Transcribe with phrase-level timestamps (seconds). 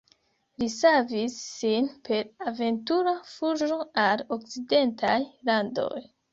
[0.61, 5.97] Li savis sin per aventura fuĝo al okcidentaj landoj.